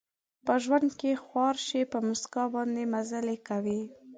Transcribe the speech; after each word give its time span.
په 0.45 0.53
ژوند 0.63 0.89
کې 0.99 1.11
خوار 1.23 1.55
شي، 1.67 1.81
په 1.91 1.97
مسکا 2.07 2.43
باندې 2.55 2.83
مزلې 2.93 3.37
کوي 3.47 3.81